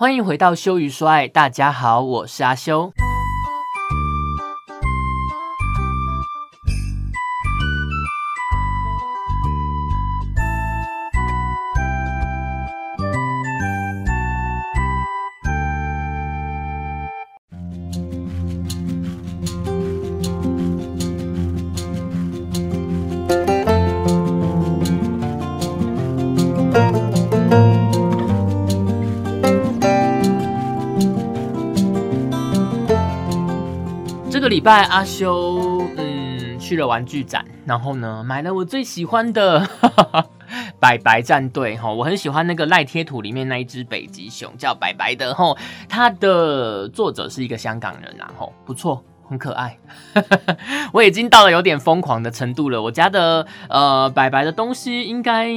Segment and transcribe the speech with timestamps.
[0.00, 2.92] 欢迎回到羞于说爱，大家好，我是阿修。
[34.68, 39.66] 拜阿修嗯去了玩具展，然后呢买了我最喜欢的
[40.78, 45.56] 白白战队哈，我很喜欢那个赖贴图里面那一只北极熊叫白白的哈，
[45.88, 49.02] 它的作者是一个香港人然后不错。
[49.26, 49.78] 很可爱，
[50.92, 52.82] 我已经到了有点疯狂的程度了。
[52.82, 55.48] 我家的呃白白的东西应该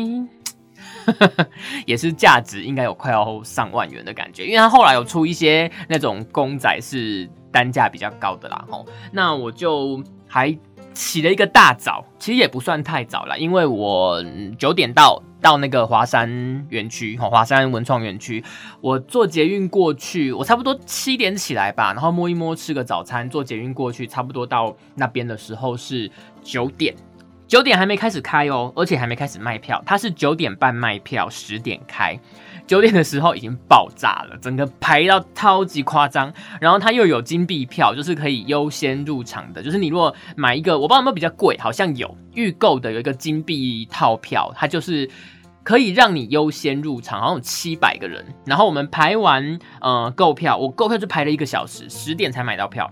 [1.85, 7.29] 也是价值应该有快要上万元的感觉，因为它后来有出一些那种公仔是。
[7.51, 10.57] 单价比较高的啦，吼，那我就还
[10.93, 14.23] 起了一个大早，其实也不算太早了，因为我
[14.57, 16.29] 九点到到那个华山
[16.69, 18.43] 园区，吼，华山文创园区，
[18.79, 26.09] 我坐捷运过去，我差不多七点起来吧，然后摸一摸吃个早餐，坐捷运过去，差不多到那边的时候是
[26.43, 26.93] 九点，
[27.47, 32.19] 九点还没开始开哦，而且还没开始卖票，它是九点半卖票，十点开。
[32.71, 36.31] 九点的时候已经爆炸了，整个排到超级夸张。
[36.61, 39.61] 然后它又有金币票，就是可以优先入场的。
[39.61, 45.09] 就是你如果买一个，我不知道有没有比较贵，好像有预购的有一个金币套票，它就是
[45.63, 48.25] 可以让你优先入场，好像有七百个人。
[48.45, 52.89] 然后我们排完呃购票，我购票就排了一个小时，十点才买到票。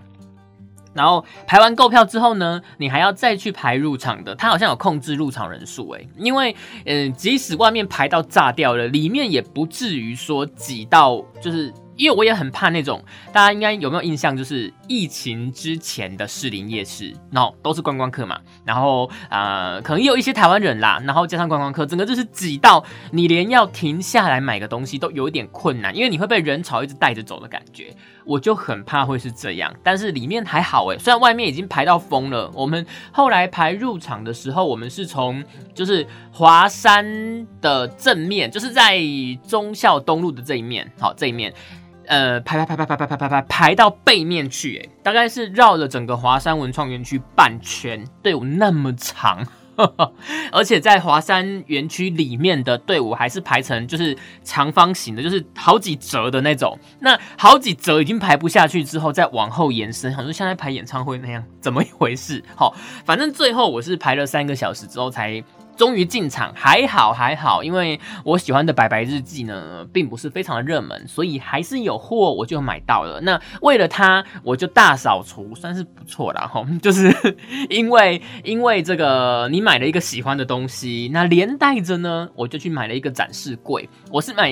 [0.92, 11.72] 然后排完购票之后呢，你还要再去排入场的，它好像有控制入场人数诶，因为嗯，即使外面排到炸掉了，里面也不至于说挤到就是。
[11.96, 27.94] 因为我也很怕那种，大家应该有没有印象，就是疫情之前的士林夜市，然后都是观光客嘛，然后呃，可能也有一些台湾人啦，然后加上观光客，整个就是挤到你连要停下来买个东西都有一点困难，因为你会被人潮一直带着走的感觉，
[28.24, 29.74] 我就很怕会是这样。
[29.82, 35.42] 但是里面还好诶，虽然外面已经排到疯了，我们后来排入场的时候，我们是从
[35.74, 38.98] 就是华山的正面，就是在
[39.46, 41.52] 忠孝东路的这一面，好这一面。
[42.06, 49.46] 呃，排排排排排排排排排排到背面去，哎，大概是绕了整个华山文创园区半圈，队伍那么长，
[50.52, 56.78] 而且在华山园区里面的队伍还是排成就是长方形的，就是好几折的那种。
[57.00, 62.42] 那好几折已经排不下去之后，再往后延伸，好像像在排演唱会那样，怎么一回事？
[62.54, 62.74] 好，
[63.04, 65.42] 反正最后我是排了三个小时之后才。
[65.80, 73.18] 终于进场，还好还好，因为我喜欢的《白白日记》呢，并不是非常的热门，所以还是有货，我就买到了。
[73.22, 76.46] 那为了它，我就大扫除，算是不错啦。
[76.46, 76.62] 哈。
[76.82, 77.10] 就是
[77.70, 84.50] 因为因为这个，你买了一个喜欢的东西，那连带着呢，我就去买了一个展示柜，我是买。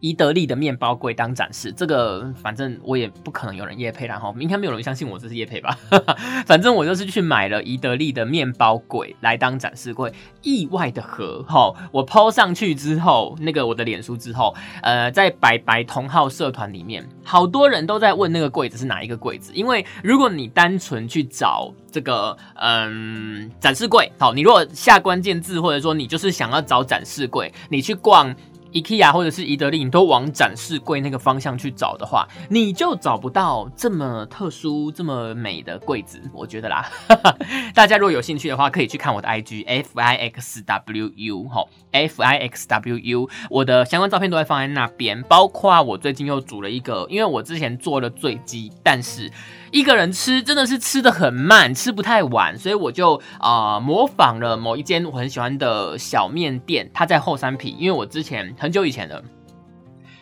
[0.00, 5.76] 伊德利的面包柜当展示，这个反正我也不可能有人夜配然后应该没有人相信我这是夜配吧？
[6.46, 11.72] 反正我就是去买了伊德利的面包柜来当展示柜，意外的合哈！
[11.90, 28.34] 我抛上去之后，那个我的脸书之后，呃，在白白同号社团里面，好多人都在问那个柜子是哪一个柜子，因为如果你单纯去找这个嗯展示柜，好，你如果下关键字或者说你就是想要找展示柜，你去逛。
[28.72, 36.20] IKEA 或者是宜得利，你都往展示柜那个方向去找的话，你就找不到这么特殊、这么美的柜子。
[36.32, 36.88] 我觉得啦，
[37.74, 49.30] 大家如果有兴趣的话，可以去看我的 IG F I X W U 哈，F I X W U，我的相关照片都会放在那边，包括我最近又组了一个，因为我之前做了坠机，但是。
[49.70, 59.22] 一个人吃真的是吃的很慢，吃不太完，所以我就啊模仿了某一间我很喜欢的小面店，它在后山坪，因为我之前很久以前了。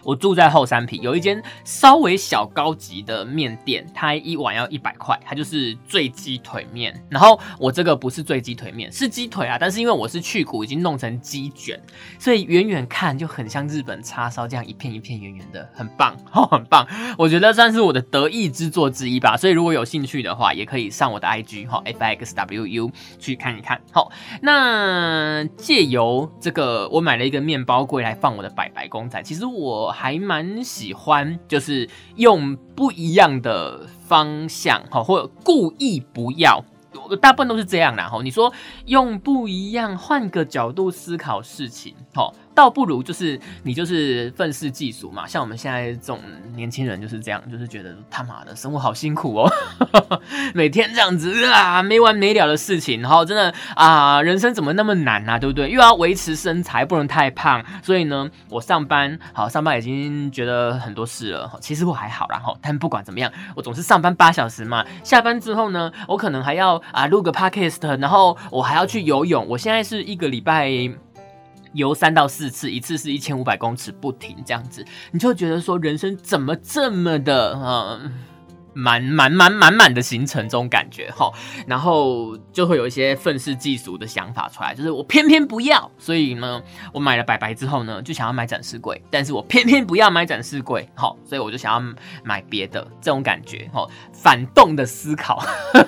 [0.07, 6.95] 我住在后山坪，有一间稍微小高级的面店，它一碗要一百块，它就是醉鸡腿面。
[7.11, 11.77] 然后我这个不是醉鸡腿面，是鸡腿啊，但是因为我是去骨，已经弄成鸡卷，
[12.21, 16.87] 所以远远看就很像日本叉烧这样一片一片圆圆的，很棒， 哦很棒。
[17.19, 19.37] 我觉得算是我的得意之作之一吧。
[19.37, 23.81] 所以如果有兴趣的话，也可以上我的 IG 哈，F X W U 去看一看。
[23.91, 29.21] 好，那借由这个，我买了一个面包柜来放我的白白公仔。
[29.25, 29.96] 其实我。
[29.99, 36.63] 还蛮喜欢，就是用不一样的方向，哈，或者故意不要，
[37.23, 38.21] 大部分都是这样啦，哈。
[38.23, 38.53] 你说
[38.85, 45.27] 用不一样，换个角度思考事情，哈，倒不如就是你就是愤世嫉俗嘛。
[45.27, 46.19] 像我们现在这种
[46.57, 49.53] 年轻人就是这样，就是觉得他妈的生活好辛苦哦，
[50.55, 55.69] 每天这样子啊，没完没了的事情，然后真的啊，人生怎么那么难啊，对不对？
[55.69, 61.53] 又要维持身材，不能太胖，所以呢，我上班好上班已经觉得很多事了。
[61.61, 69.47] 其实我还好，然后但不管怎么样，我总是上班八小时嘛，下班之后呢，我可能还要啊录个 podcast，然后我还要去游泳。
[69.47, 71.06] 我现在是一个礼拜。
[71.77, 78.13] 游三到四次，一次是一千五百公尺不停，这样子你就觉得说人生怎么这么的嗯
[78.79, 81.33] 满满满满满的行程这种感觉哈，
[81.67, 86.61] 然后就会有一些愤世嫉俗的想法出来，就是我偏偏不要，所以呢，
[86.93, 95.43] 我买了白白之后呢，就想要买展示柜，但是我偏偏不要买展示柜，好，所以我就想要买别的这种感觉哈，反动的思考，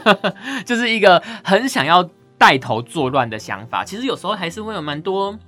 [0.64, 2.08] 就是一个很想要
[2.38, 5.38] 带头作乱的想法，其实有时候还是会有蛮多。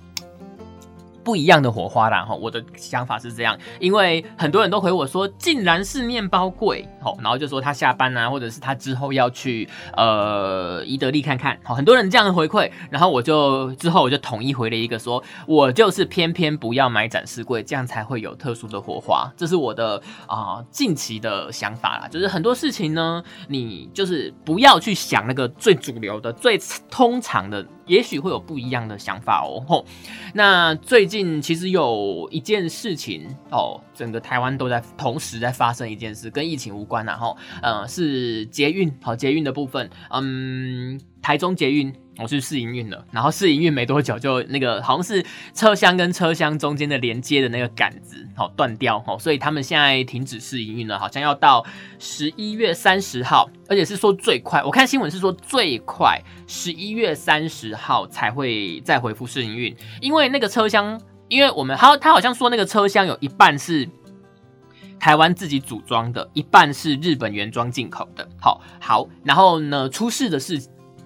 [1.23, 26.59] 不一样的火花啦哈，我的想法是这样，因为很多人都回我说，竟然是面包柜，好，然后就说他下班啊，或者是他之后要去呃伊德利看看，好，很多人这样的回馈，然后我就之后我就统一回了一个说，我就是偏偏不要买展示柜，这样才会有特殊的火花，这是我的啊近期的想法啦，就是很多事情呢，你就是不要去想那个最主流的、最
[26.89, 27.65] 通常的。
[27.91, 29.59] 也许会有不一样的想法哦。
[29.67, 29.85] 吼，
[30.33, 41.93] 那最近其实有一件事情哦，整个台湾都在同时在发生一件事，跟疫情无关然后呃，是捷运，好，捷运的部分，嗯，台中捷运。
[42.21, 51.65] 我去试营运了，然后试营运没多久，就那个好像是车厢跟车厢中间的连接的那个杆子，好断掉，好，所以他们现在停止试营运了，好像要到
[51.97, 63.89] 十一月三十号，而且是说最快，我看新闻是说最快十一月三十号才会再恢复试营运，因为那个车厢，因为我们他他好像说那个车厢有一半是
[64.99, 70.61] 台湾自己组装的，一半是日本原装进口的，好好，然后呢出事的是。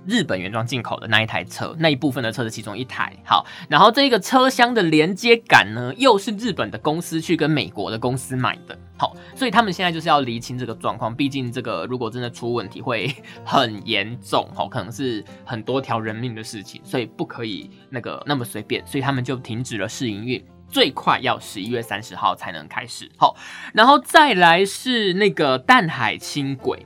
[0.08, 13.14] 日本原装进口的那一台车，那一部分的车的其中一台，好，然后这个车厢的连接杆呢，又是日本的公司去跟美国的公司买的，好，所以他们现在就是要厘清这个状况，毕竟这个如果真的出问题会
[13.44, 23.36] 很严重，好，可能是很多条人命的事情，所以不可以那个那么随便，所以他们就停止了试营运，最快要十一月三十号才能开始，好，
[23.74, 26.86] 然后再来是那个淡海轻轨。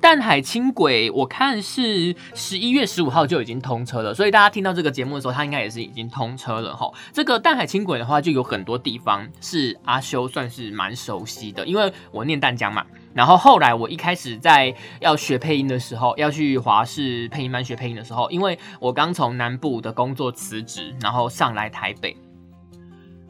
[0.00, 6.90] 淡海轻轨，我看是十一月十五号就已经通车了，所以大家听到这个节目的时候，它应该也是已经通车了哈。
[7.12, 12.84] 这个淡海轻轨的话，就有很多地方是阿修算是蛮熟悉的，因为我念淡江嘛。
[13.12, 22.16] 然后后来我一开始在要学配音的时候，要去华视配音班学配音的时候，因为我刚从南部的工作辞职，然后上来台北。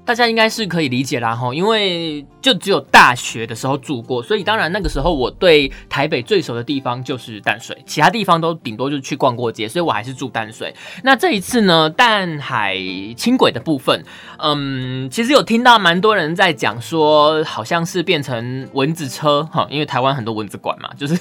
[0.05, 10.75] 大家应该是可以理解啦哈，因为就只有大学的时候住过，所以当然那个时候我对台北最熟的地方就是淡水，其他地方都顶多就是去逛过街，所以我还是住淡水。
[11.05, 12.77] 那这一次呢，淡海
[13.17, 14.03] 轻轨的部分，
[14.39, 21.17] 嗯，其实有听到蛮多人在讲说，好像是变成蚊子车哈，因为台湾很多蚊子馆嘛， 就是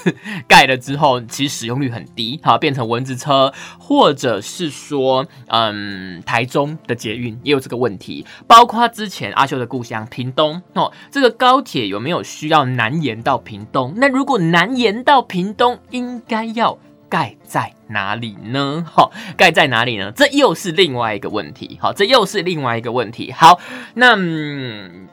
[0.47, 8.89] 盖了之后其实使用率很低，好变成蚊子车，或者是说，嗯，台中的捷运也有这个问题，包括。
[8.89, 13.93] 之前阿修的故乡屏东哦，这个高铁有没有需要南延到屏东？
[13.95, 16.77] 那如果南延到屏东，应该要
[17.07, 18.83] 盖在哪里呢？
[18.91, 20.11] 好，盖在哪里呢？
[20.15, 21.77] 这又是另外一个问题。
[21.79, 23.31] 好，这又是另外一个问题。
[23.31, 23.59] 好，
[23.93, 24.17] 那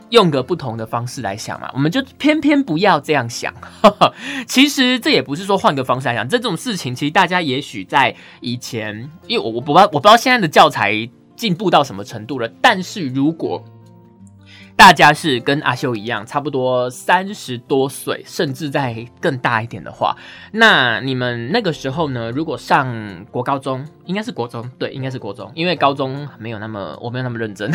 [0.09, 3.55] 用个不同的方式来想嘛，我们就偏偏不要这样想。
[4.49, 11.09] 其实这也不是说换个方式来想，这种事情其实大家也许在以前，因为我我不知道我不知道现在的教材。
[11.37, 12.49] 进步到什么程度了？
[12.61, 13.63] 但是如果
[14.75, 20.15] 大家是跟阿修一样，差不多三十多岁，甚至在更大一点的话，
[20.53, 22.31] 那你们那个时候呢？
[22.31, 27.71] 如果上国高中，应该是国中，对，应该是国中，因为高中没有那么我没有那么认真，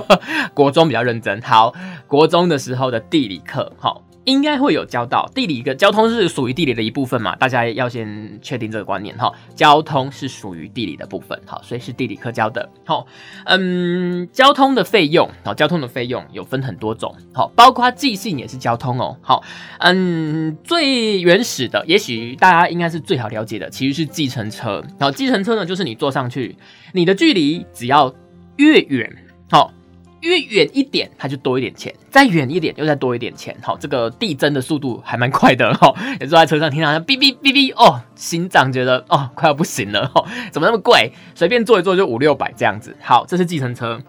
[0.54, 1.42] 国中比较认真。
[1.42, 1.74] 好，
[2.06, 4.02] 国中的时候的地理课，好。
[4.26, 7.34] 应该会有交到地理，一个交通是属于地理的一部分嘛？
[7.36, 9.32] 大家要先确定这个观念哈。
[9.54, 12.68] 交通是属于地理的部分，好，所以是地理课教的。
[12.84, 13.06] 好，
[13.44, 19.16] 嗯，交通的费用，好，交通的费用有分很多种，好，包括寄信也是交通哦。
[19.22, 19.44] 好，
[19.78, 24.84] 嗯，最原始的，也许大家应该是最好了解的，其实是计程车。
[24.98, 26.56] 好，计程车呢，就是你坐上去，
[26.92, 28.12] 你的距离只要
[28.56, 29.08] 越远，
[30.20, 33.56] 越远一点，它就多一点钱；再远一点，又再多一点钱。
[33.62, 35.94] 好，这个递增的速度还蛮快的哈。
[36.20, 40.10] 也坐在车上听到哔哔哔哔，哦，心脏觉得哦快要不行了。
[40.14, 41.12] 哦，怎么那么贵？
[41.34, 42.96] 随便坐一坐就五六百这样子。
[43.00, 44.00] 好，这是计程车。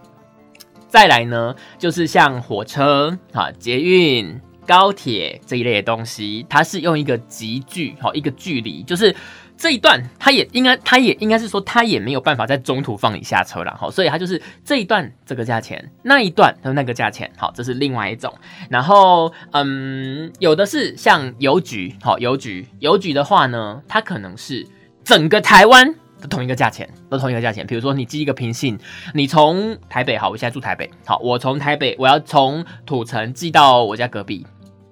[0.88, 9.14] 再来呢，就是像火车、哈捷运、高铁这一类的东西，它是用一个集距，好一个距离，就是
[9.58, 18.32] 这一段，它也应该，它也应该是说，它也没有办法在中途放你下车了，好，所以它就是这一段这个价钱，那一段它那个价钱，好，这是另外一种。
[18.70, 24.66] 然后，嗯，有的是像邮局，好，邮局，邮局的话呢，它可能是
[25.04, 25.94] 整个台湾。
[26.20, 27.64] 的同一个价钱，都同一个价钱。
[27.64, 28.76] 比如说，你寄一个平信，
[29.14, 34.44] 你从台北，好，我现在住台北，好，我从台北，我要从土城寄到我家隔壁，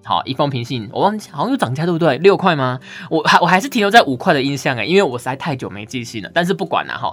[0.07, 2.17] 好，一封平信，我忘记好像又涨价，对不对？
[2.19, 2.79] 六块吗？
[3.11, 6.31] 我还我还是停留在五块的印象哎，因为我实在太久没寄信了。
[6.33, 7.13] 但是不管了哈，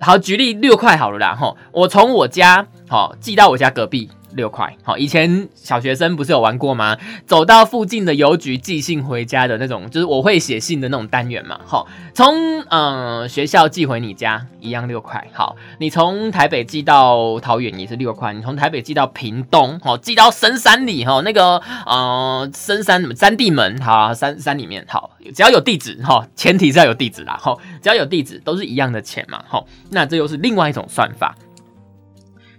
[0.00, 4.10] 好，举例六块好了啦哈，我从我家好寄到我家隔壁。
[4.34, 6.96] 六块，好，以前小学生不是有玩过吗？
[7.26, 12.34] 走到附近的邮局寄信回家的那种，就是我会写信的那种单元嘛，好，从
[12.68, 31.34] 嗯学校寄回你家一样六块，好，你从台北寄到桃园也是六块，你从台北寄到屏东，好，寄到深山里，哈，那个呃深山什么山地门，好，山山里面，好，只要有地址，哈，前提是要有地址啦，好，只要有地址都是一样的钱嘛，好，那这又是另外一种算法。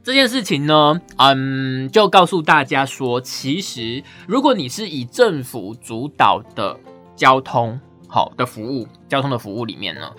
[0.03, 6.77] 这件事情呢，嗯，就告诉大家说，其实如果你是以政府主导的
[7.15, 7.79] 交通
[8.09, 10.11] 好的服务，交通的服务里面呢，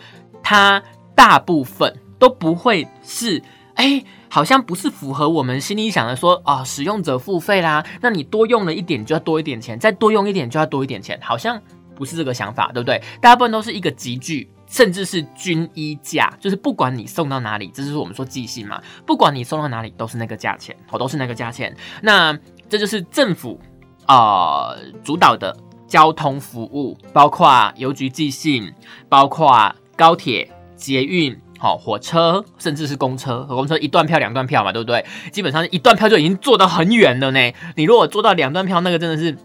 [0.42, 0.82] 它
[1.14, 3.42] 大部分都不会是，
[3.74, 11.60] 哎，好像不是符合我们心里想的说，啊，使用者付费啦，那你多用了一点就要多一点钱，再多用一点就要多一点钱，好像
[11.94, 13.02] 不是这个想法，对不对？
[13.20, 14.48] 大部分都是一个集聚。
[14.75, 18.83] 甚至是均一价，就是不管你送到哪里，这就是我们说寄信嘛。
[19.07, 21.73] 不管你送到哪里，都是那个价钱，哦，都是那个价钱。
[22.02, 22.37] 那
[22.69, 23.61] 这就是政府
[24.07, 28.75] 啊主导的交通服务，包括邮局寄信，
[29.09, 33.45] 包括高铁、捷运、好火车，甚至是公车。
[33.45, 35.07] 公车一段票、两段票嘛，对不对？
[35.31, 37.52] 基本上一段票就已经坐到很远了呢。
[37.76, 39.38] 你如果坐到两段票，那个真的是。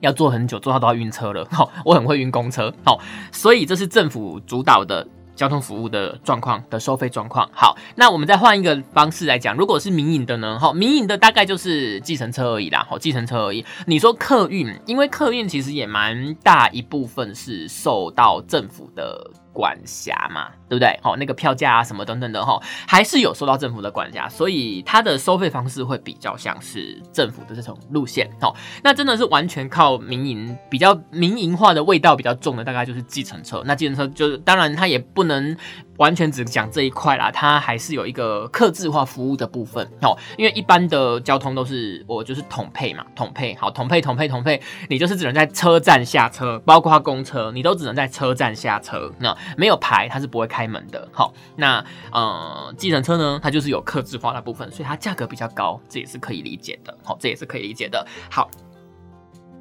[0.00, 1.46] 要坐很久，坐到都要晕车了。
[1.52, 2.72] 好，我很会晕公车。
[2.84, 2.98] 好，
[3.32, 7.48] 所以这是政府主导的交通服务的状况的收费状况。
[7.52, 10.58] 好，那我们再换一个方式来讲，如果是民营的呢？
[10.58, 12.86] 好，民营的大概就是计程车而已啦。
[12.88, 13.64] 好，计程车而已。
[13.86, 19.30] 你说客运，因为客运其实也蛮大一部分是受到政府的。
[19.60, 20.98] 管辖嘛，对不对？
[21.02, 28.26] 哦，那个票价啊，什么等等的哈，还是有受到政府的管辖，所以它的收费方式会比较像是政府的这种路线。
[28.40, 33.62] 哦，那真的是完全靠民营，比较民营化的味道比较重的，大概就是计程车。
[33.66, 35.54] 那计程车就是，当然它也不能。
[36.00, 40.16] 完全只讲这一块啦，它还是有一个客制化服务的部分哦。
[40.38, 51.06] 因为一般的交通都是我就是统配嘛，统配好，统配统配统配，你就是只能在车站下车，包括公车，你都只能在车站下车，那没有牌它是不会开门的。
[51.12, 56.96] 好，那呃，计程车呢，它就是有客制化的部分，所以它价格比较高，这也是可以理解的。
[57.04, 58.06] 好，这也是可以理解的。
[58.30, 58.50] 好，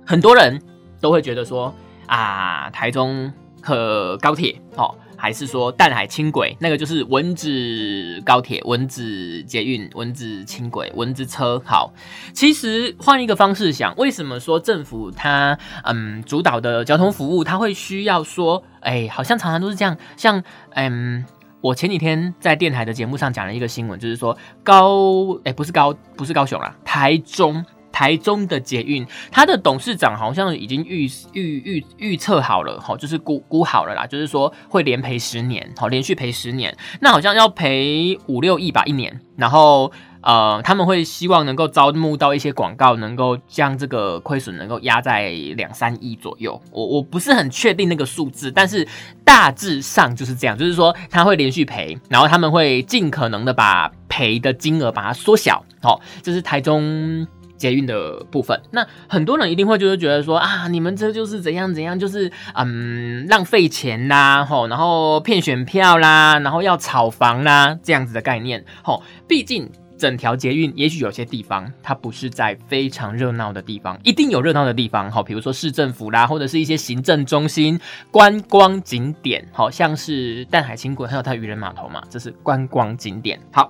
[0.05, 0.57] 很多人
[1.01, 1.75] 都会觉得说
[2.07, 3.29] 啊，台中
[3.61, 4.95] 和高铁哦。
[5.21, 11.61] 还是说淡海轻轨，那个就是文子高铁、文子捷运、文子轻轨、文子车。
[11.65, 11.93] 好，
[12.33, 19.97] 其实换一个方式想，为什么说政府它嗯主导的交通服务，它会需要说，哎，好像常常都是这样。
[20.15, 21.25] 像嗯，
[21.59, 27.65] 我前几天在电台的节目上讲了一个新闻，就是说高哎不是高不是高雄啦，台中。
[27.91, 39.91] 台中的捷运，它的董事长好像已经预预预预测好了，哈，就是估估好了啦，就是说会连赔十年，好，连续赔十年，那好像要赔五六亿吧一年，然后
[40.21, 46.61] 呃，他们会希望能够招募到一些广告，能够将这个亏损能够压在两三亿左右。
[46.71, 48.87] 我我不是很确定那个数字，但是
[49.23, 57.27] 大致上就是这样，就是说他会连续赔，然后他们会尽可能的把赔的金额把它缩小，好，这是台中。
[57.59, 77.77] 捷运的部分，那很多人一定会就是觉得说啊，你们这就是怎样怎样，就是嗯浪费钱啦，吼，然后骗选票啦，然后要炒房啦，这样子的概念，吼，毕竟整条捷运，也许有些地方它不是在非常热闹的地方，一定有热闹的地方，好，比如说市政府啦，或者是一些行政中心、
[78.09, 83.37] 观光景点，好像是淡海轻轨，还有它渔人码头嘛，这是观光景点。
[83.51, 83.69] 好，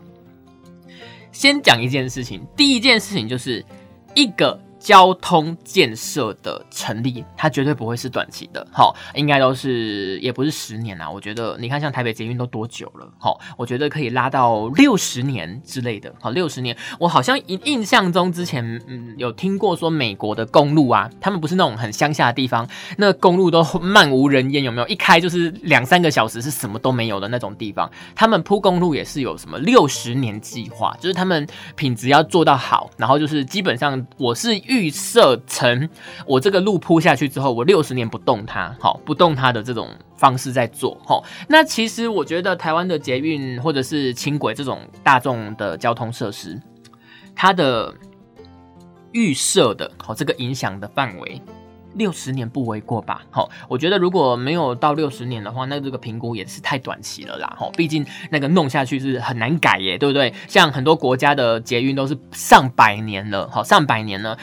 [1.32, 3.66] 先讲一件事情，第一件事情就是。
[4.20, 11.10] 一个交通建设的成立，它绝对不会是短期的，好，应该都是也不是十年啊。
[11.10, 13.06] 我觉得你看，像台北捷运都多久了？
[13.20, 16.14] 好，我觉得可以拉到六十年之类的。
[16.22, 22.66] 好，六十年，我好像印印象中之前嗯有听过说美国的公路啊，他们不是那种很乡下的地方，
[22.98, 24.88] 那公路都漫无人烟，有没有？
[24.88, 31.46] 一开就是两三个小时是什么都没有的那种地方，他们铺公路也是有什么六十年计划，就是他们
[31.76, 34.58] 品质要做到好，然后就是基本上我是。
[34.70, 35.90] 预设成
[36.28, 41.22] 我这个路铺下去之后，我六十年不动它，好不动它的这种方式在做，哈。
[41.48, 46.62] 那其实我觉得台湾的捷运或者是轻轨这种大众的交通设施，
[47.36, 47.94] 它的
[49.12, 51.42] 预设的，好这个影响的范围。
[51.96, 53.22] 六十年不为过吧？
[53.32, 57.56] 好，我觉得如果没有到六十年的话，那这个评估也是太短期了啦。
[57.58, 60.34] 哈，毕竟那个弄下去是很难改耶，对不对？
[60.48, 64.38] 像很多国家的捷运都是上百年了，好，上百年了。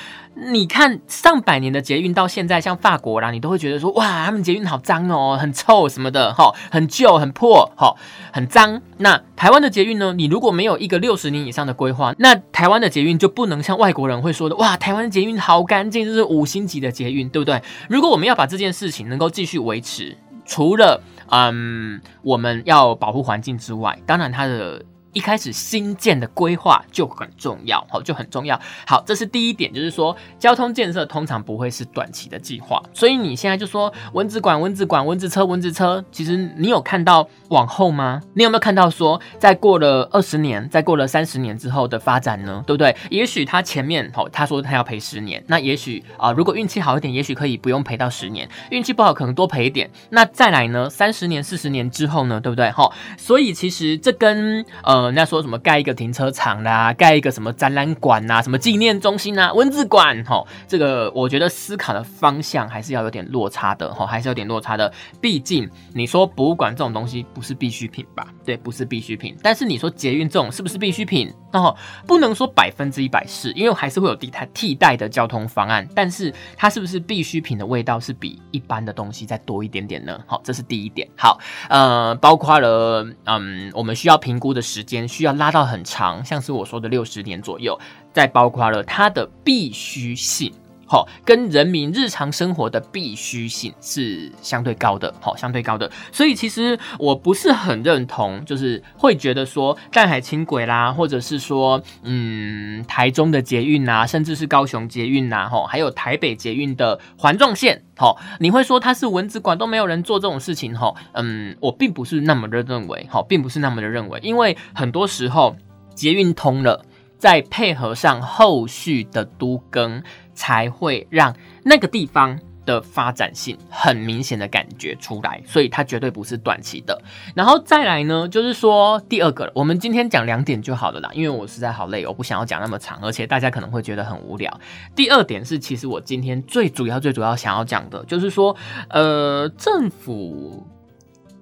[0.53, 7.95] 你看上百年的捷运到现在，像法国啦，你都会觉得说，哇，他们捷运好脏哦，很臭什么的，哈，很旧、很破，哈，
[8.35, 8.83] 很脏。
[8.99, 10.13] 那台湾的捷运呢？
[10.13, 17.63] 你如果没有一个六十年以上的规划，那台湾的捷运就不能像外国人会说的，哇，台湾的捷运好干净，这是五星级的捷运，对不对？
[17.89, 24.85] 如果我们要把这件事情能够继续维持，除了嗯，我们要保护环境之外，当然它的。
[25.17, 28.61] 一开始新建的规划就很重要，好就很重要。
[28.87, 32.83] 好，这是第一点，就是说交通建设通常不会是短期的计划。
[32.93, 38.21] 所以你现在就说蚊子馆、蚊子馆、蚊子车、蚊子车，其实你有看到往后吗？
[38.35, 42.63] 你有没有看到说，在过了二十年、再过了三十年之后的发展呢？
[42.67, 42.95] 对不对？
[43.09, 49.91] 也许他前面好，他说他要赔十年，那也许啊，如果运气好一点，也许可以不用赔到十年；运气不好，可能多赔一点。
[50.11, 50.91] 那再来呢？
[50.91, 52.39] 三十年、四十年之后呢？
[52.39, 52.71] 对不对？
[52.73, 55.06] 好，所以其实这跟呃。
[55.07, 64.93] 人家说什么盖一个停车场啦，盖一个什么展览馆呐，什么纪念中心啊，文字馆，吼，这个我觉得思考的方向还是要有点落差的，吼，还是有点落差的。
[65.21, 68.27] 毕竟你说博物馆这种东西不是必需品吧？
[68.45, 69.37] 对，不是必需品。
[69.43, 71.33] 但是你说捷运这种是不是必需品？
[71.53, 71.75] 哦，
[72.07, 75.89] 不能说百分之一百是，因为还是会有替代替代的交通方案。
[75.95, 80.19] 但是它是不是必需品的味道是比一般的东西再多一点点呢？
[80.27, 81.09] 好，这是第一点。
[81.17, 84.96] 好，呃，包括了，嗯，我们需要评估的时间。
[85.09, 87.77] 需要拉到很长，像是我说的六十年左右，
[88.13, 90.53] 再包括了它的必须性，
[90.87, 95.91] 好，跟人民日常生活的必需性是相对高的，好，相对高的。
[96.13, 107.83] 所以其实我不是很认同，就是会觉得说淡海轻轨啦，或者是说嗯台中的捷运呐，甚至是高雄捷运呐，吼，还有台北捷运的环状线。
[107.99, 115.57] 好，你会说它是蚊子馆都没有人做这种事情，哈，嗯，我并不是那么的认为，好，并不是那么的认为，因为很多时候
[115.95, 116.85] 捷运通了，
[117.19, 120.03] 再配合上后续的都更，
[120.37, 122.39] 才会让那个地方。
[122.67, 127.01] 的发展性很明显的感觉出来，所以它绝对不是短期的。
[127.33, 134.53] 然后再来呢，就是说第二个，我们今天讲两点就好了啦，因为我实在好累，我不想要讲那么长，而且大家可能会觉得很无聊。
[134.97, 138.57] 第二点是，其实我今天最主要、最主要想要讲的，就是说，
[138.91, 140.67] 呃，政府。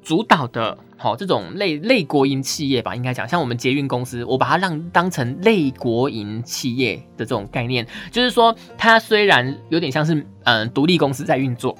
[0.02, 11.77] 主导的，好这种类类国营企业吧，应该讲像我们捷运公司，我把它让当成类国营企业的这种概念，就是说它虽然有点像是嗯独立公司在运作，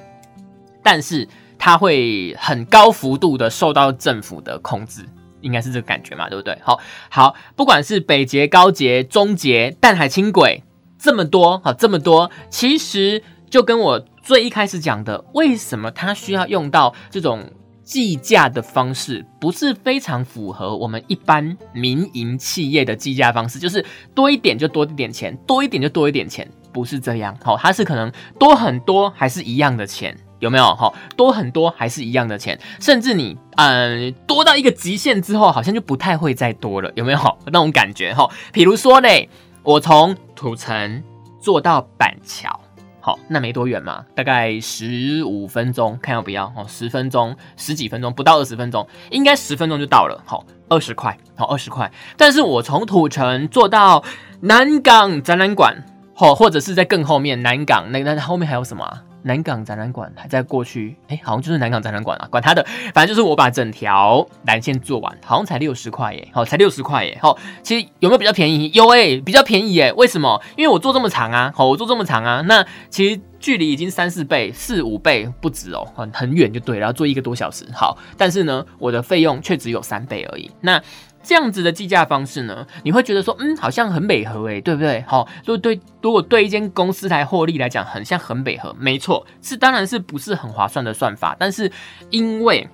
[0.83, 1.27] 但是
[1.59, 5.03] 它会很高幅度的受到政府的控制，
[5.41, 6.59] 应该是这个感觉嘛，对不对？
[6.63, 10.63] 好，好，不管是北捷、高捷、中捷、淡海轻轨
[10.99, 17.51] 这么多，好这么多，其实就跟我最一开始讲的，为什么它需要用到这种。
[17.85, 27.37] 计价的方式不是非常符合我们一般民营企业的计价方式，就是多一点就多一点钱，多一点就多一点钱，不是这样。
[27.44, 30.64] 好，它是可能多很多还是一样的钱，有没有？
[30.75, 37.38] 好，多很多还是一样的钱，甚至你嗯多到一个极限之后，好像就不太会再多了，有没有？
[37.47, 38.29] 那种感觉哈。
[38.53, 39.29] 比如说嘞，
[39.62, 41.03] 我从土城
[41.38, 42.61] 坐到板桥。
[43.05, 50.19] 好，那没多远嘛，大概十五分钟，看要不要哦，十分钟，十几分钟，不到二十分钟，应该十分钟就到了。
[50.25, 51.93] 好，二十块，好，二十块。
[52.17, 54.03] 但是我从土城坐到
[54.40, 59.00] 南港展览馆，好，或者是在更后面南港那那后面还有什么？
[59.27, 68.70] 南港展览馆还在过去，哎，好像就是南港展览馆啊，管他的，反正就是我把整条蓝线做完，好像才六十块耶，好，才六十块耶，好，其实有没有比较便宜？
[68.74, 70.40] 有哎，比较便宜耶，为什么？
[70.57, 80.81] 因为我做这么长啊，好，我做这么长啊，那其实距离已经三四倍、四五倍不止哦，很很远就对，然后做一个多小时，好，但是呢，我的费用却只有三倍而已，那。
[81.25, 85.03] 这样子的计价方式呢，你会觉得说，嗯，好像很美和诶，对不对？
[85.09, 91.71] 好，如果对如果对一间公司来获利来讲，很像很美和，没错，是当然是不是很划算的算法，但是
[92.11, 92.69] 因为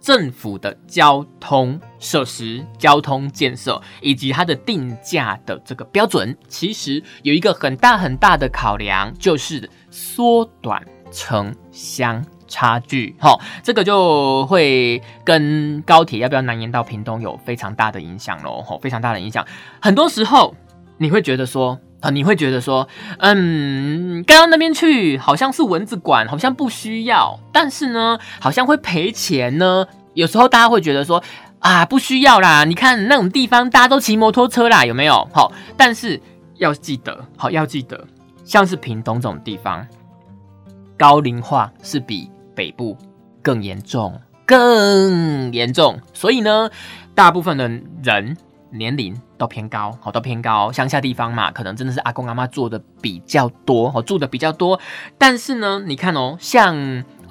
[0.00, 12.24] 政府的交通设施、交通建设以及它的定价的这个标准，其实有一个很大很大的考量，就是缩短城乡。
[12.50, 19.46] 差距，哈，这个就会跟高铁要不要南延到屏东有非常大的影响喽，吼，非常大的影响。
[19.80, 20.54] 很多时候
[20.98, 22.86] 你会觉得说，啊，你会觉得说，
[23.18, 29.86] 嗯，刚刚那边去好像是蚊子馆，好像不需要，但是呢，好像会赔钱呢。
[30.14, 31.22] 有时候大家会觉得说，
[31.60, 35.28] 啊，不需要啦，你看那种地方大家都骑摩托车啦，有没有？
[35.32, 36.20] 好，但是
[36.56, 38.04] 要记得，好，要记得，
[38.44, 39.86] 像是屏东这种地方，
[40.98, 42.28] 高龄化是比。
[42.60, 42.94] 北部
[43.40, 46.70] 更严重，更严重，所以呢，
[47.14, 47.66] 大部分的
[48.02, 48.36] 人
[48.70, 50.70] 年龄都偏高，好，都偏高。
[50.70, 54.78] 乡下地方嘛，可能真的是阿公阿妈做的比较多，好，住的比较多。
[55.16, 56.76] 但是呢，你看哦，像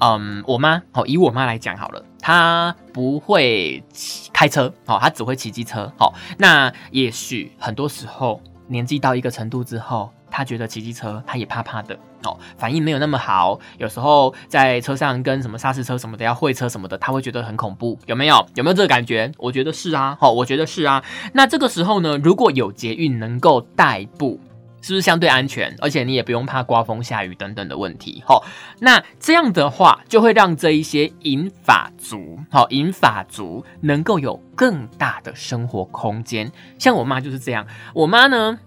[0.00, 3.84] 嗯，我妈，好，以我妈来讲好了，她不会
[4.32, 6.12] 开车，好，她只会骑机车，好。
[6.38, 10.10] 那也许很多时候年纪到一个程度之后。
[10.30, 13.58] 他觉得骑机车，他也怕怕的哦，反应没有那么好。
[13.78, 18.46] 有时候在车上跟什么砂石车什么的要会车什么的，他会觉得很恐怖，有没有？
[18.54, 19.30] 有没有这个感觉？
[19.38, 21.02] 我觉得是啊，好，我觉得是啊。
[21.32, 24.38] 那这个时候呢，如果有捷运能够代步，
[24.82, 25.74] 是不是相对安全？
[25.80, 28.44] 而且你也不用怕刮风下雨等等的问题，好。
[28.78, 36.50] 那这样的话，就会让这一些银发族，好，银发族能够有更大的生活空间。
[36.78, 38.58] 像我妈就是这样，我妈呢，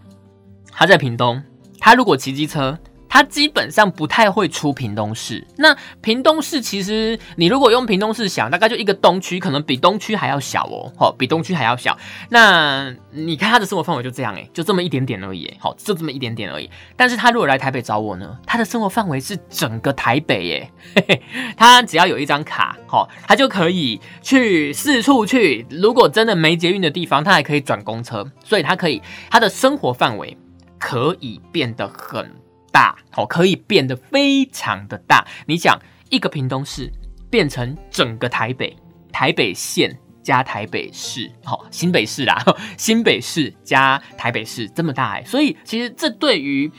[0.72, 1.44] 她在屏东。
[1.84, 5.46] 他如果骑机车，他基本上不太会出屏东市。
[5.58, 11.98] 那屏东市其实，你如果用屏东市想，大概就一个东区，可能比东区还要小哦，好，比东区还要小。
[12.30, 16.70] 那你看他的生活范围就这样，哎，就这么一点点而已，好，就这么一点点而已。
[16.96, 20.72] 但是他如果来台北找我呢，他的生活范围是整个台北，耶，
[21.58, 25.68] 他只要有一张卡，好，他就可以去四处去。
[25.70, 30.38] 如果真的没捷运的地方，他还可以转公车，所以他可以他的生活范围。
[30.84, 32.30] 可以变得很
[32.70, 35.26] 大，哦，可以变得非常的大。
[35.48, 36.92] 你想，一个屏东市
[37.30, 38.76] 变成整个台北，
[39.10, 42.38] 台北县加台北市，好，新北市啦，
[42.78, 46.70] 新北市加台北市这么大哎，所以其实这对于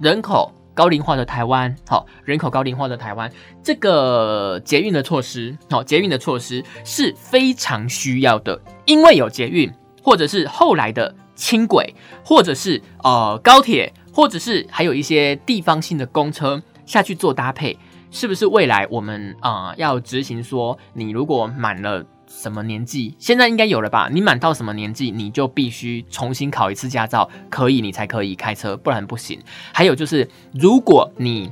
[0.00, 3.30] 人口高龄化的台湾，好，人口高龄化的台湾，
[3.62, 11.14] 这个捷运的措施，好，捷运的措施是非常需要的，因为有捷运，或者是后来的。
[11.36, 11.94] 轻轨，
[12.24, 17.78] 或者是呃高铁，或者是还有一些地方性的公车下去做搭配，
[18.10, 24.08] 是不是未来我们啊要执行说，你如果满了什么年纪，现在应该有了吧？
[24.10, 29.38] 你满到什么年纪，你就必须重新考一次驾照，可以你才可以开车，不然不行。
[29.72, 31.50] 还有就是，如果你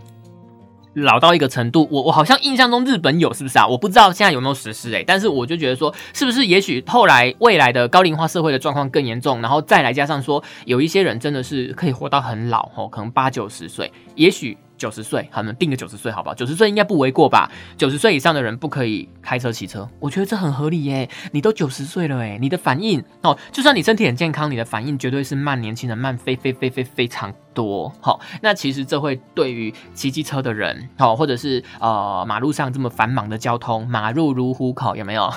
[0.94, 3.66] 老到一个程度，我我好像印象中日本有是不是啊？
[3.66, 14.56] 我不知道现在有没有实施诶，但是我就觉得说，是不是也许后来未来的高龄化社会的状况更严重，然后再来加上说，有一些人真的是可以活到很老哦，可能八九十岁，也许。
[14.84, 16.34] 九十岁，好，我们定个九十岁，好不好？
[16.34, 17.50] 九十岁应该不为过吧？
[17.78, 21.08] 九十岁以上的人不可以开车、骑车，我觉得这很合理耶。
[21.32, 27.90] 你都九十岁了，哎，你的反应哦，就算你身体很健康，你的反应绝对是慢年轻人慢非非非非非常多。
[28.02, 35.32] 好，那其实这会对于骑机车的人，哦，或者是呃马路上这么繁忙的交通，马路如虎口，有没有？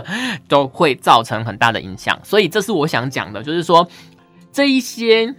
[0.46, 2.20] 都会造成很大的影响。
[2.22, 3.88] 所以这是我想讲的，就是说
[4.52, 5.34] 这一些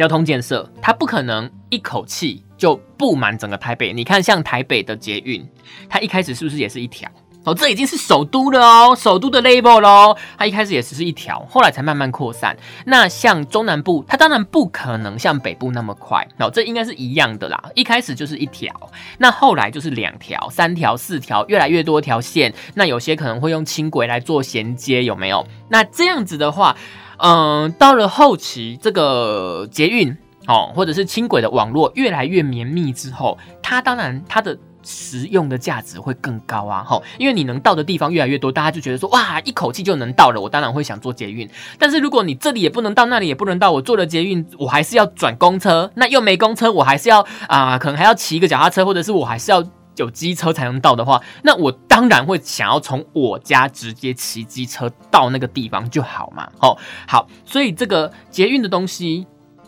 [0.00, 2.42] 交通建设，它不可能一口气。
[2.56, 3.92] 就布满整个台北。
[3.92, 5.46] 你看，像台北的捷运，
[5.90, 7.06] 它一开始是不是也是一条？
[7.44, 10.16] 哦，这已经是首都了哦，首都的 label 喽。
[10.38, 12.56] 它一开始也只是一条，后来才慢慢扩散。
[12.86, 16.26] 那像中南部，它当然不可能像北部那么快。
[16.38, 17.62] 哦，这应该是一样的啦。
[17.74, 18.74] 一开始就是一条，
[19.18, 22.54] 那后来就是两条、三条、四条，越来越多条线。
[22.74, 25.46] 那有些可能会用轻轨来做衔接，有没有？
[25.68, 26.76] 那这样子的话，
[27.22, 30.16] 嗯，到了后期，这个捷运。
[30.46, 36.82] 哦，或者是轻轨的网络越来越绵密之后，它当然它的实用的价值会更高啊！
[36.82, 41.48] 哈，因为你能到的地方越来越多，大家就觉得说哇，一口气就能到了，我当然会想坐捷运。
[41.78, 49.62] 但是如果你这里也不能到，那里也不能到，我坐了捷运，我还是要转公车，那又没公车，我还是要啊，可能还要骑一个脚踏车，或者是我还是要
[49.96, 56.50] 有机车才能到的话，那我当然会想要从我家直接骑机车到那个地方就好嘛！
[56.60, 56.76] 哦，
[57.06, 59.26] 好，所以这个捷运的东西。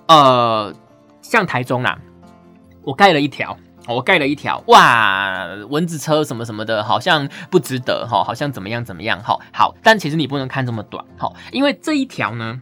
[0.09, 0.75] 呃，
[1.23, 1.99] 像台中啊，
[2.83, 3.57] 我盖了一条，
[3.87, 9.39] 我盖了一条，哇，蚊子车什么什么的，好像不值得哈，好像怎么样怎么样哈。
[9.53, 12.61] 好，但其实你不能看这么短哈，因为这一条呢，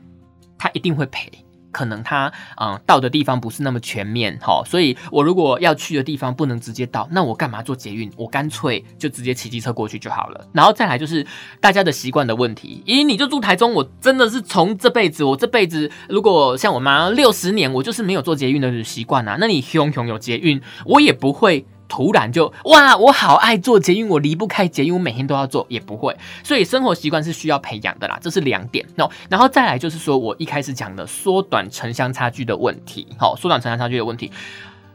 [0.58, 1.32] 它一定会赔。
[1.70, 8.10] 可能他嗯到的地方不是那么全面哈，所以我如果要去的地方不能直接到，那我干嘛坐捷运？
[8.16, 10.46] 我干脆就直接骑机车过去就好了。
[10.52, 11.26] 然后再来就是
[11.60, 19.36] 大家的习惯的问题，咦，你就住台中，我真的是从这辈子，我这辈子如果像我妈六十年，我就是没有坐捷运的习惯啊。
[19.38, 21.66] 那你熊熊有捷运，我也不会。
[21.90, 26.16] 突然就哇，我好爱做因为，我离不开因为，我每天都要做，也不会。
[26.42, 28.86] 所以生活习惯是需要培养的啦，这是两点。
[28.94, 34.30] 那然后再来就是说我一开始讲的缩短城乡差距的问题，好，缩短城乡差距的问题，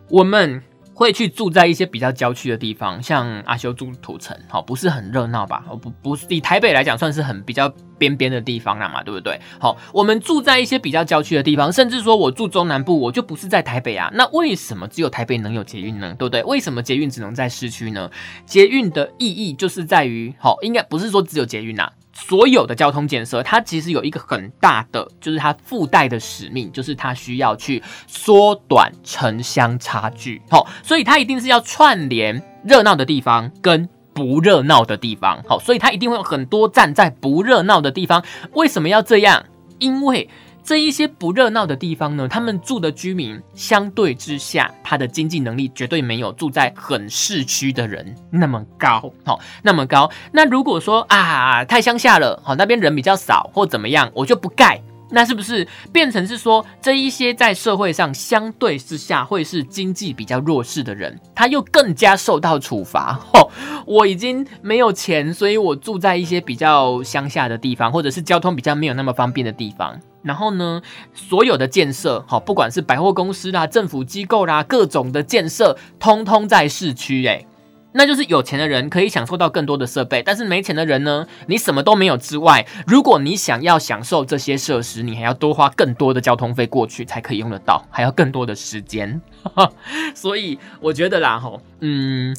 [0.10, 0.64] 我们。
[0.96, 5.64] 会去住在一些比较郊区的地方，像阿修住土城，好不是很热闹吧？
[5.70, 9.38] 哦不不是以台北来讲，算是很比较边边的地方了嘛，对不对？
[9.60, 14.10] 好，我们住在一些比较郊区的地方，甚至说我住中南部，我就不是在台北啊。
[14.14, 16.16] 那为什么只有台北能有捷运呢？
[16.18, 16.42] 对不对？
[16.44, 18.10] 为什么捷运只能在市区呢？
[18.46, 21.92] 捷运的意义就是在于，好，应该不是说只有捷运呐。
[22.18, 30.42] 所有的交通建设，它其实有一个很大的，就是它附带的使命，就是它需要去缩短城乡差距。
[30.50, 35.44] 好，所以它一定是要串联热闹的地方跟不热闹的地方。
[35.48, 38.24] 好，所以它一定会有很多站在不热闹的地方。
[38.54, 39.46] 为什么要这样？
[39.78, 40.30] 因为
[40.66, 50.10] 这一些不热闹的地方呢，他们住的居民相对之下，他的经济能力绝对没有住在很市区的人那么高，好，那么高。
[50.32, 54.82] 那如果说啊，太乡下了，好，那边人比较少或怎么样，我就不盖。
[55.16, 63.14] 那是不是变成是说，这一些在社会上相对之下会是经济比较弱势的人，他又更加受到处罚？
[63.32, 63.50] 吼，
[63.86, 69.98] 我已经没有钱，所以我住在一些比较乡下的地方，或者是交通比较没有那么方便的地方。
[70.22, 70.82] 然后呢，
[71.14, 77.48] 所有的建设，好，不管是百货公司啦、政府机构啦，各种的建设，通通在市区，诶，
[77.96, 89.22] 那就是有钱的人可以享受到更多的设备，但是没钱的人呢，你什么都没有之外，如果你想要享受这些设施，你还要多花更多的交通费过去才可以用得到，还要更多的时间，
[90.14, 92.36] 所以我觉得啦，吼，嗯。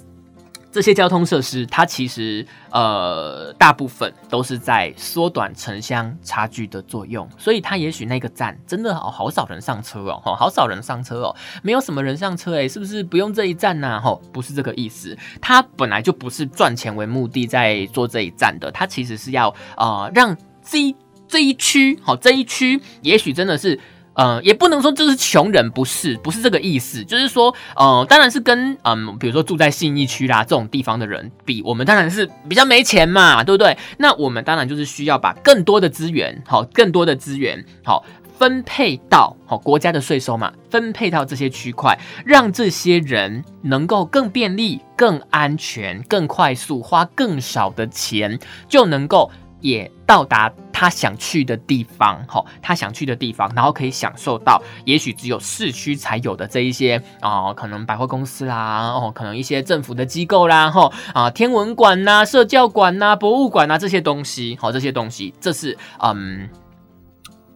[0.77, 13.99] 这些交通设施，它其实呃大部分都是在缩短城乡差距的作用，所以它也许那个站真的好好少人上车哦，好少人上车哦，没有什么人上车诶，是不是不用这一站呢？
[13.99, 20.95] 哈，不是这个意思，它本来就不是赚钱为目的在做这一站的，它其实是要呃让这一
[21.27, 23.81] 这一区，好这一区，也许真的是。
[24.17, 33.77] 呃，也不能说就是穷人，不是，不是这个意思，就是说，呃，当然是跟嗯，比如说住在信义区啦这种地方的人比，我们当然是比较没钱嘛，对不对？
[33.99, 38.03] 那我们当然就是需要把更多的资源，好，更多的资源，好，
[38.39, 49.31] 分配到好国家的税收嘛，分配到这些区块，让这些人能够更便利、更安全、更快速，花更少的钱就能够。
[49.63, 66.47] 也到达他想去的地方，哈，他想去的地方，然后可以享受到也许只有市区才有的这一些啊，可能百货公司啦，哦，可能一些政府的机构啦，哈，啊，天文馆呐、社教馆呐、博物馆呐这些东西，好，这些东西，这是嗯，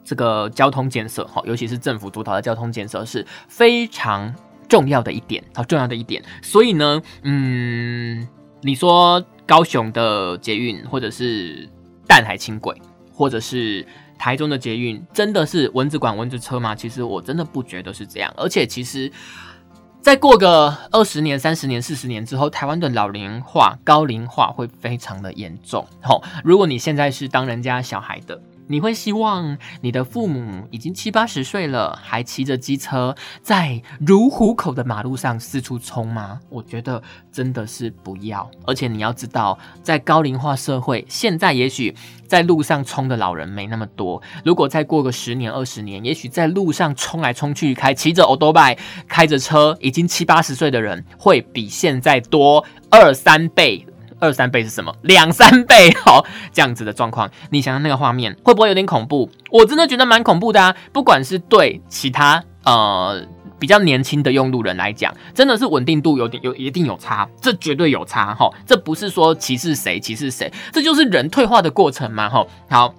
[0.02, 4.34] 这个交通建设，哈，尤其是政府主导的交通建设是非常
[4.66, 6.24] 重要的一点，好，重要的一点。
[6.40, 8.26] 所以呢，嗯，
[8.62, 11.68] 你说高雄的捷运或者是
[12.06, 12.74] 淡海轻轨，
[13.20, 13.86] 或者是
[14.18, 16.74] 台中的捷运，真的是蚊子管蚊子车吗？
[16.74, 18.32] 其实我真的不觉得是这样。
[18.34, 19.12] 而且，其实
[20.00, 25.86] 再过个二十年、三十年、四十年之后，台湾的老龄化、高龄化会非常的严重。
[26.02, 28.40] 吼，如果你现在是当人家小孩的。
[28.70, 36.38] 你会希望你的父母已经七八十岁了，还骑着机车在如虎口的马路上四处冲吗？
[36.48, 37.02] 我觉得
[37.32, 38.48] 真的是不要。
[38.64, 41.92] 而且你要知道，在高龄化社会，现在也许
[42.28, 44.22] 在路上冲的老人没那么多。
[44.44, 48.78] 如果再过个十年、二十年，也许在路上冲来冲去、开骑着欧多拜、
[49.08, 53.84] 开着车，已经七八十岁的人，会比现在多二三倍。
[54.20, 54.94] 二三倍是什么？
[55.02, 59.30] 两三倍，好，这样子的状况，你想想那个画面会不会有点恐怖？
[59.50, 60.76] 我真的觉得蛮恐怖的啊！
[60.92, 63.20] 不管是对其他呃
[63.58, 68.50] 比较年轻的用路人来讲，真的是稳定度有点有一定有差，这绝对有差哈！
[68.66, 72.46] 这不是说歧视谁歧视谁，这就是人退化的过程嘛哈！
[72.68, 72.94] 好。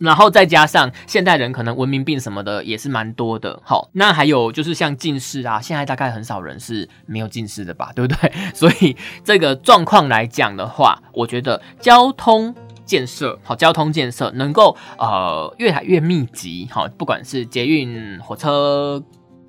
[0.00, 8.32] 然后再加上现代人可能文明病什么的也是蛮多的，好，那还有就是像近视啊，现在大概很少人是没有近视的吧，对不对？
[8.54, 19.02] 所以这个状况来讲的话，我觉得交通建设 好，交通建设能够呃越来越密集，好，不管是捷运、火车。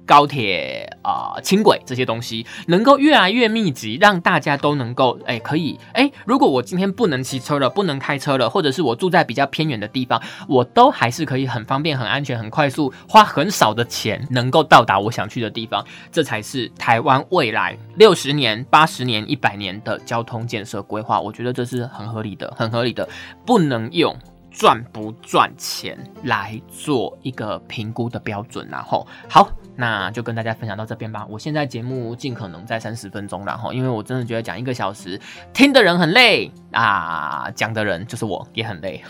[0.10, 21.22] 高铁啊、轻轨这些东西能够越来越密集，让大家都能够哎可以哎，如果我今天不能骑车了，不能开车了，或者是我住在比较偏远的地方，我都还是可以很方便、很安全、很快速，花很少的钱能够到达我想去的地方，这才是台湾未来六十年、八十年、一百年的交通建设规划。
[21.22, 23.08] 我觉得这是很合理的，很合理的，
[23.46, 24.18] 不能用。
[24.52, 29.48] 赚不赚钱来做一个评估的标准，然后好，
[29.80, 31.26] 那就跟大家分享到这边吧。
[31.30, 35.18] 我现在节目尽可能在三十分钟，然后因为我真的觉得讲一个小时，
[35.54, 39.02] 听的人很累啊，讲的人就是我也很累。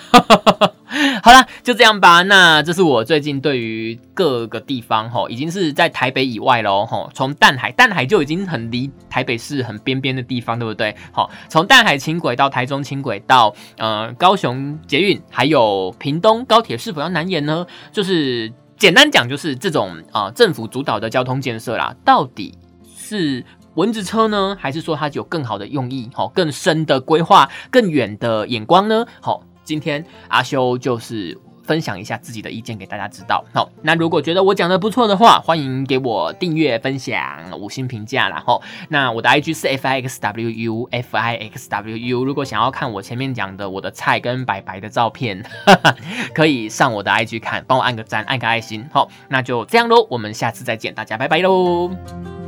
[1.24, 2.22] 好了，就这样吧。
[2.22, 7.10] 那这是我最近对于各个地方吼，已经是在台北以外喽吼。
[7.14, 10.96] 从淡海，淡海就已经很离台北市很边边的地方，对不对？
[11.12, 17.66] 好，从淡海轻轨到台中轻轨到呃高雄捷运，还有屏东高铁是否要难延呢？
[17.92, 22.58] 就是简单讲，就是这种啊政府主导的交通建设啦，到底
[22.96, 26.10] 是文字车呢，还是说它有更好的用意？
[26.14, 29.06] 好，更深的规划，更远的眼光呢？
[29.22, 29.44] 好。
[29.66, 31.38] 今天阿修就是
[31.70, 33.46] 分享一下自己的意见给大家知道。
[33.54, 37.22] 好，那如果觉得我讲的不错的话，欢迎给我订阅、分享、
[37.60, 38.28] 五星评价。
[38.28, 42.26] 然后，那我的 IG 是 f i x w u f i x w u。
[42.26, 45.46] 如果想要看我前面讲的我的菜跟白白的照片，
[46.34, 48.84] 可以上我的 IG 看，帮我按个赞、按个爱心。
[48.92, 52.39] 好，那就这样喽，我们下次再见，大家拜拜喽。